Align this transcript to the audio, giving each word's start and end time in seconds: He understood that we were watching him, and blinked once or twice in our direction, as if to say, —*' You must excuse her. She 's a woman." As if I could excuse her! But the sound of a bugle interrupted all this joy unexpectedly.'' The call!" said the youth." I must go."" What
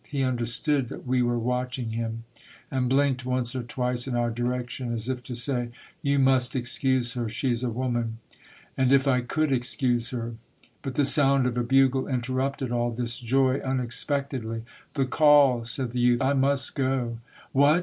He 0.09 0.23
understood 0.23 0.89
that 0.89 1.05
we 1.05 1.21
were 1.21 1.37
watching 1.37 1.91
him, 1.91 2.23
and 2.71 2.89
blinked 2.89 3.23
once 3.23 3.55
or 3.55 3.61
twice 3.61 4.07
in 4.07 4.15
our 4.15 4.31
direction, 4.31 4.91
as 4.91 5.07
if 5.09 5.21
to 5.21 5.35
say, 5.35 5.69
—*' 5.93 6.01
You 6.01 6.17
must 6.17 6.55
excuse 6.55 7.13
her. 7.13 7.29
She 7.29 7.53
's 7.53 7.61
a 7.61 7.69
woman." 7.69 8.17
As 8.79 8.91
if 8.91 9.07
I 9.07 9.21
could 9.21 9.51
excuse 9.51 10.09
her! 10.09 10.33
But 10.81 10.95
the 10.95 11.05
sound 11.05 11.45
of 11.45 11.55
a 11.55 11.61
bugle 11.63 12.07
interrupted 12.07 12.71
all 12.71 12.89
this 12.89 13.19
joy 13.19 13.59
unexpectedly.'' 13.59 14.63
The 14.95 15.05
call!" 15.05 15.65
said 15.65 15.91
the 15.91 15.99
youth." 15.99 16.21
I 16.23 16.33
must 16.33 16.73
go."" 16.73 17.19
What 17.51 17.79